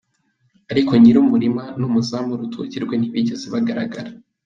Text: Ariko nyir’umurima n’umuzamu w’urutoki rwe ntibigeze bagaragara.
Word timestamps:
Ariko 0.71 0.91
nyir’umurima 1.01 1.63
n’umuzamu 1.79 2.27
w’urutoki 2.31 2.77
rwe 2.83 2.95
ntibigeze 2.97 3.45
bagaragara. 3.53 4.09